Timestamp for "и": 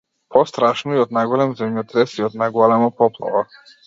0.95-1.01, 2.21-2.25